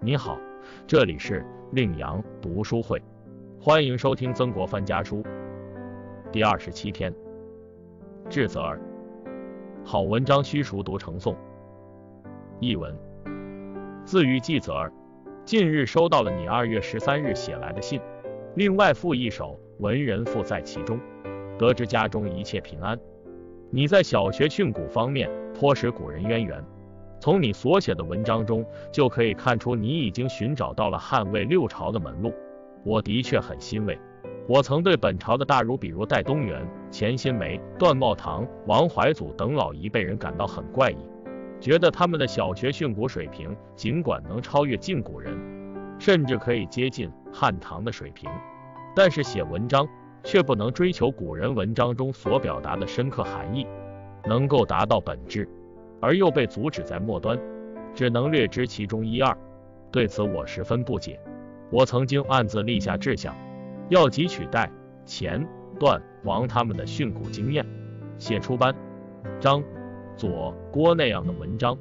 [0.00, 0.38] 你好，
[0.86, 3.02] 这里是令阳读书会，
[3.60, 5.24] 欢迎收听曾国藩家书
[6.30, 7.12] 第二十七天。
[8.30, 8.80] 智则儿，
[9.84, 11.34] 好文章须熟读成诵。
[12.60, 12.96] 译文：
[14.04, 14.92] 自于季泽儿，
[15.44, 18.00] 近日收到了你二月十三日写来的信，
[18.54, 21.00] 另外附一首文人赋在其中，
[21.58, 22.96] 得知家中一切平安。
[23.68, 26.64] 你在小学训诂方面颇识古人渊源。
[27.20, 32.32] 从你所写的文章中，就可以看出你已经寻找到了汉魏六朝的门路。
[32.84, 33.98] 我的确很欣慰。
[34.48, 40.96] 我曾对本朝的大儒，比如戴东原、钱新梅、段茂堂、王怀祖等老一辈人感到很怪异，
[41.60, 45.36] 觉得他们的小学训诂水平尽管能超越晋古人，
[45.98, 48.30] 甚至可以接近汉唐的水平，
[48.96, 49.86] 但是写文章
[50.24, 53.66] 却不能追求古人文章中所表达的深刻含义，
[54.24, 55.46] 能够达到本质。
[56.00, 57.38] 而又被阻止在末端，
[57.94, 59.36] 只能略知其中一二。
[59.90, 61.18] 对此我十分不解。
[61.70, 63.34] 我曾经暗自立下志向，
[63.88, 64.70] 要汲取代、
[65.04, 65.46] 钱、
[65.78, 67.66] 段、王他们的训诂经验，
[68.18, 68.74] 写出班、
[69.40, 69.62] 张、
[70.16, 71.76] 左、郭那样的文章，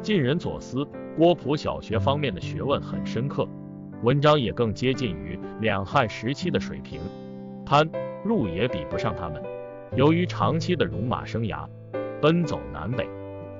[0.00, 0.86] 尽人所思。
[1.18, 3.48] 郭璞小学方面的学问很深刻，
[4.02, 7.00] 文章也更接近于两汉时期的水平。
[7.64, 7.88] 潘、
[8.24, 9.42] 陆也比不上他们。
[9.94, 11.66] 由于长期的戎马生涯，
[12.20, 13.08] 奔走南北。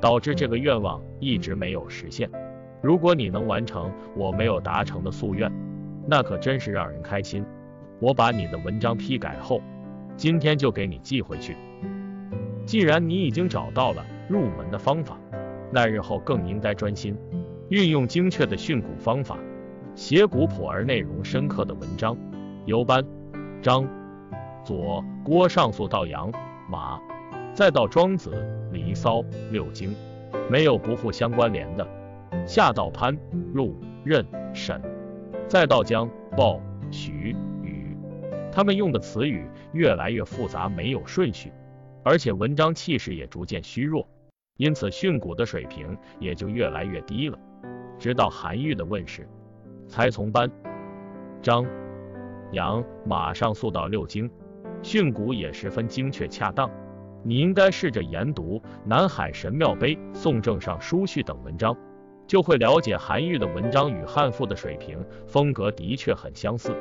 [0.00, 2.30] 导致这个愿望一直没有实现。
[2.82, 5.50] 如果你能完成我没有达成的夙愿，
[6.06, 7.44] 那可真是让人开心。
[7.98, 9.60] 我把你的文章批改后，
[10.16, 11.56] 今天就给你寄回去。
[12.64, 15.18] 既然你已经找到了入门的方法，
[15.72, 17.16] 那日后更应该专心
[17.70, 19.38] 运用精确的训诂方法，
[19.94, 22.16] 写古朴而内容深刻的文章。
[22.66, 23.04] 由班、
[23.62, 23.88] 张、
[24.64, 26.30] 左、郭上溯到杨、
[26.68, 27.00] 马。
[27.56, 28.30] 再到庄子、
[28.70, 29.96] 离骚、六经，
[30.50, 31.88] 没有不互相关联的。
[32.46, 33.16] 下到潘、
[33.54, 34.78] 陆、任、沈，
[35.48, 37.96] 再到姜、鲍、徐、禹，
[38.52, 41.50] 他们用的词语越来越复杂，没有顺序，
[42.04, 44.06] 而且文章气势也逐渐虚弱，
[44.58, 47.38] 因此训诂的水平也就越来越低了。
[47.98, 49.26] 直到韩愈的问世，
[49.88, 50.50] 才从班、
[51.40, 51.64] 张、
[52.52, 54.30] 杨、马上溯到六经，
[54.82, 56.70] 训诂也十分精确恰当。
[57.26, 61.76] 你应该试着研读《南海神庙碑》《宋正上书序》等文章，
[62.24, 66.72] 就会了解韩愈的文章与汉赋的水平风格的确很相似。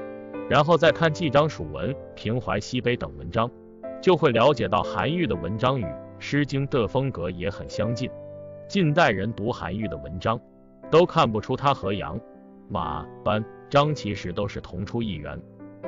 [0.48, 3.50] 然后再看《纪章蜀文》《平淮西碑》等文章，
[4.00, 5.84] 就会了解到韩愈的文章与
[6.20, 8.08] 《诗经》的风格也很相近。
[8.68, 10.40] 近代人读韩愈的文章，
[10.92, 12.20] 都看不出他和杨、
[12.70, 15.42] 马、班、张其实都是同出一源。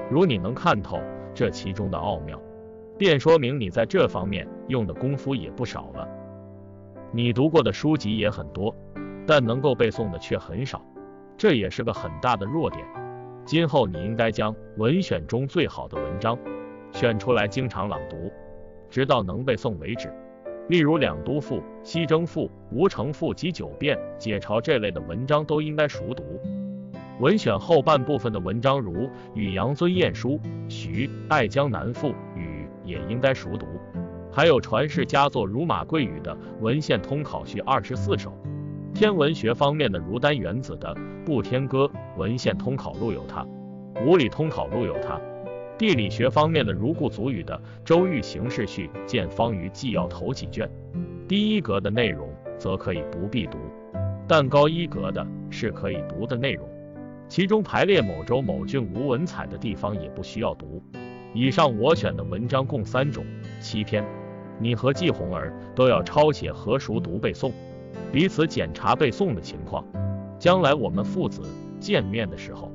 [0.09, 0.99] 如你能看透
[1.35, 2.41] 这其中的奥妙。
[2.97, 6.07] 便说明你在这方面用的功夫也不少了。
[7.11, 8.75] 你读过的书籍也很多，
[9.25, 10.81] 但能够背诵的却很少，
[11.37, 12.83] 这也是个很大的弱点。
[13.45, 16.37] 今后你应该将文选中最好的文章
[16.91, 18.31] 选出来，经常朗读，
[18.89, 20.11] 直到能背诵为止。
[20.67, 22.41] 例如《两都赋》《西征赋》
[22.71, 26.23] 《吴承赋》及《九变》《解嘲》这类的文章都应该熟读。
[27.21, 28.93] 文选后半部分的文章，如
[29.33, 30.31] 《与杨尊晏书》
[30.67, 32.09] 《徐爱江南赋》。
[32.87, 33.67] 也应该熟读，
[34.31, 38.31] 还有传世佳作如马贵语的《文献通考序二十四首》，
[38.93, 40.95] 天文学方面的如丹元子的
[41.25, 43.43] 《步天歌文献通考录》有它，
[44.05, 45.19] 《物理通考录》有它，
[45.77, 50.69] 地理学方面的如顾祖禹的《周易形势序见方于纪要头几卷，
[51.27, 53.57] 低一格的内容则可以不必读，
[54.27, 56.65] 但高一格的是可以读的内容，
[57.27, 60.81] 其中排列某州某郡无文采的地方也不需要读。
[61.39, 63.23] 以上我选的文章共三种，
[63.59, 64.03] 七篇。
[64.57, 67.51] 你和季红儿都要抄写和熟读背诵，
[68.11, 69.85] 彼此检查背诵的情况。
[70.39, 71.43] 将来我们父子
[71.79, 72.71] 见面的时候，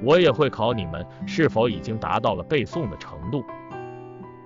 [0.00, 3.42] 我也会考你们是否已经达到了背诵的程度。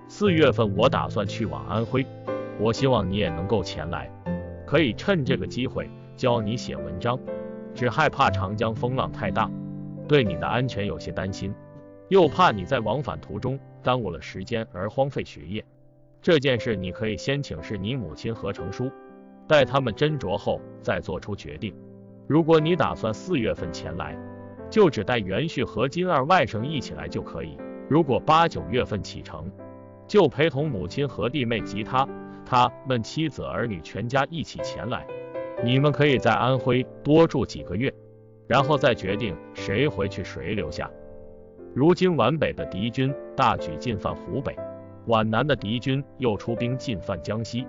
[0.07, 2.03] 四月份我打算去往安徽，
[2.59, 4.11] 我希望你也能够前来，
[4.65, 7.19] 可以趁这个机会教你写文章。
[7.75, 9.47] 只害怕长江风浪太大，
[10.07, 11.53] 对你的安全有些担心。
[12.09, 15.63] 又怕你在往返途中耽误了时间而荒废学业，
[16.21, 18.91] 这件事你可以先请示你母亲和成叔，
[19.47, 21.73] 待他们斟酌后再做出决定。
[22.27, 24.17] 如果你打算四月份前来，
[24.69, 27.57] 就只带元旭和金二外甥一起来就可以；
[27.87, 29.51] 如果八九月份启程，
[30.07, 32.07] 就陪同母亲和弟妹及他
[32.45, 35.05] 他们妻子儿女全家一起前来。
[35.63, 37.93] 你们可以在安徽多住几个月，
[38.47, 40.89] 然后再决定谁回去谁留下。
[41.79, 44.53] 如今皖北的敌军大举进犯湖北，
[45.05, 47.65] 皖南的敌军又出兵进犯江西。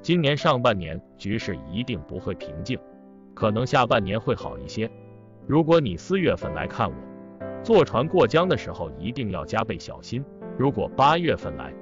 [0.00, 2.76] 今年上半年局势一定不会平静，
[3.34, 4.90] 可能下半年会好一些。
[5.46, 6.96] 如果你四月份来看我，
[7.62, 10.24] 坐船过江的时候一定要加倍小心。
[10.58, 11.72] 如果八月份来，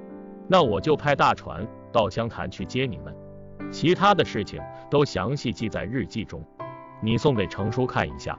[0.49, 3.17] 那我就派大船到湘潭去接你们。
[3.71, 4.61] 其他的事情
[4.91, 6.45] 都详细记在日记中，
[7.03, 8.39] 你送给程叔看一下，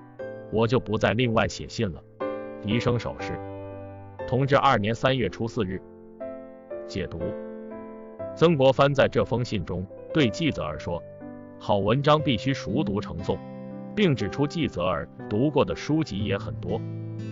[0.54, 2.04] 我就不再另外写信了。
[2.62, 3.40] 笛声手势。
[4.28, 5.82] 同治二年三月初四日。
[6.88, 7.20] 解读：
[8.36, 11.02] 曾国藩在这封信中对纪泽儿说
[11.60, 13.38] ：“好文章必须熟读成诵。”
[13.94, 16.80] 并指出纪泽儿读过的书籍也很多，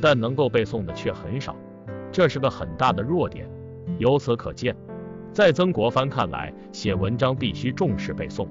[0.02, 1.56] 但能够背诵的却很少，
[2.12, 3.50] 这是个很大的弱点。
[3.98, 4.76] 由此可见，
[5.32, 8.46] 在曾国藩看来，写文章必须重视背诵，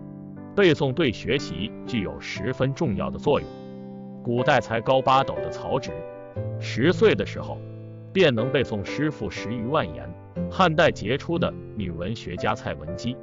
[0.57, 3.49] 背诵对学习具有十分重要的作用。
[4.25, 5.91] 古代才高八斗的曹植，
[6.61, 7.59] 十岁的时候
[8.13, 10.05] 便能背诵诗赋十余万言；
[10.51, 13.17] 汉代杰出的女文学家蔡文姬，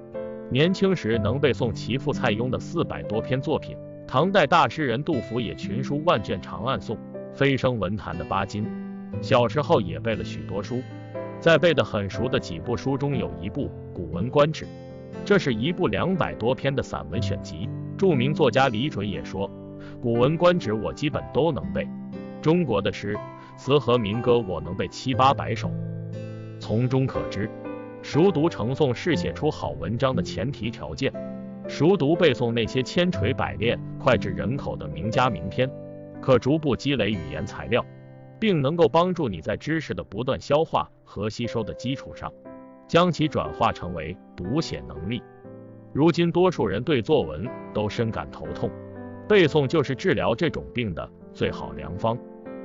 [0.50, 3.78] 年轻时能背诵其父蔡邕的四百多篇作品。
[4.08, 6.96] 唐代大诗人杜甫也群书万卷长暗诵，
[7.34, 8.66] 飞升文坛的巴金，
[9.22, 10.82] 小时候也背了许多书，
[11.40, 14.66] 在背得很熟的几部书中有一部《古文观止》，
[15.26, 17.68] 这是一部两百多篇的散文选集。
[17.98, 19.50] 著名作家李准也说，
[20.00, 21.88] 《古文观止》我基本都能背，
[22.46, 23.18] 中国的诗
[23.58, 25.72] 词和民歌我能背七八百首。
[26.60, 27.50] 从中可知，
[28.04, 31.12] 熟读成诵是写出好文章的前提条件。
[31.68, 35.68] 熟读背诵那些千锤百炼、脍炙人口的名家名篇，
[36.22, 37.84] 可逐步积累语言材料，
[38.40, 42.32] 并能够帮助你在知识的不断消化和吸收的基础上，
[42.88, 45.20] 将其转化成为读写能力。
[45.94, 48.70] 如今多数人对作文都深感头痛，
[49.28, 52.16] 背诵就是治疗这种病的最好良方。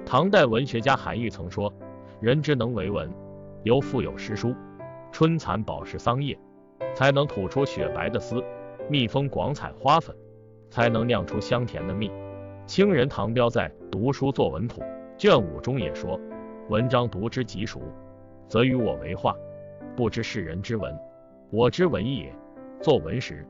[0.05, 1.73] 唐代文学家韩愈曾说
[2.20, 3.08] ：“人之能为文，
[3.62, 4.55] 犹腹有诗书。
[5.12, 6.38] 春蚕饱食桑叶，
[6.94, 8.43] 才能吐出雪白的丝。”
[8.91, 10.14] 蜜蜂广采花粉，
[10.69, 12.11] 才能酿出香甜的蜜。
[12.67, 14.81] 清人唐彪在《读书作文谱》
[15.17, 16.19] 卷五中也说
[16.69, 17.81] ：“文章读之极熟，
[18.49, 19.32] 则与我为画；
[19.96, 20.93] 不知是人之文，
[21.50, 22.35] 我之文也。
[22.81, 23.46] 作文时，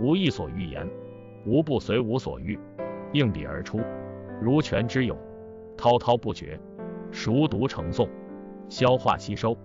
[0.00, 0.88] 无一所欲言，
[1.44, 2.58] 无不随无所欲，
[3.12, 3.80] 应笔而出，
[4.40, 5.18] 如泉之涌，
[5.78, 6.60] 滔滔不绝。
[7.10, 8.06] 熟读成诵，
[8.68, 9.56] 消化吸收。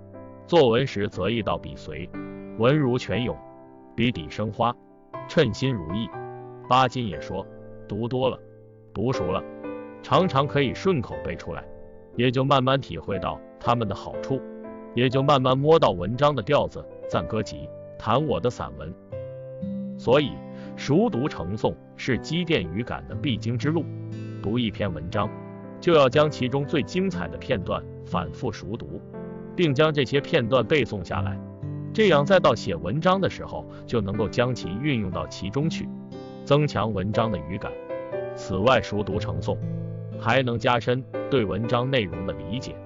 [0.48, 2.10] 作文时则意到笔随，
[2.58, 3.36] 文如泉涌，
[3.96, 4.74] 笔底生花。”
[5.30, 6.10] 称心如意，
[6.68, 7.48] 巴金也说，
[7.88, 8.38] 读多了，
[8.94, 9.42] 读熟了，
[10.02, 11.64] 常常可以顺口背出来，
[12.18, 14.42] 也就慢慢体会到他们的好处，
[14.94, 18.94] 也就慢慢摸到文章的调子，赞歌集，谈我的散文。
[19.98, 20.32] 所以，
[20.76, 23.86] 熟读成诵是积淀语感的必经之路。
[24.42, 25.30] 读一篇文章，
[25.84, 29.02] 就要将其中最精彩的片段反复熟读，
[29.54, 31.38] 并将这些片段背诵下来。
[31.94, 35.90] 这样，再到写文章的时候，就能够将其运用到其中去，
[36.46, 37.70] 增强文章的语感。
[38.34, 39.58] 此外，熟读成诵
[40.18, 42.78] 还能加深对文章内容的理解。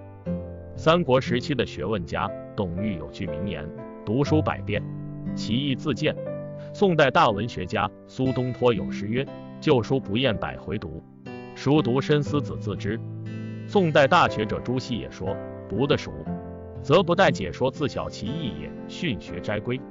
[0.76, 3.64] 三国时期的学问家董玉有句名言
[4.04, 4.82] ：“读书百遍，
[5.36, 6.16] 其义自见。”
[6.74, 9.24] 宋代大文学家苏东坡有诗曰
[9.62, 11.04] ：“旧书不厌百回读，
[11.58, 13.00] 熟读深思子自知。”
[13.66, 15.36] 宋代大学者朱熹也说
[15.68, 16.14] ：“读得熟。”
[16.84, 18.72] 则不待解说，自晓其意也。
[18.88, 19.82] 训学斋规，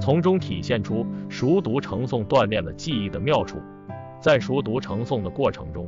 [0.00, 3.58] 从中体现出熟读成诵锻炼了记忆的妙处。
[4.18, 5.86] 在熟读成诵的过程中，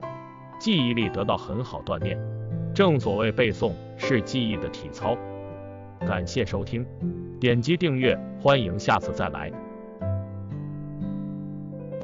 [0.60, 2.18] 记忆力得到很好锻炼。
[2.74, 5.16] 正所谓背诵是记忆的体操。
[6.06, 6.86] 感谢收听，
[7.40, 9.50] 点击订阅，欢迎下次再来。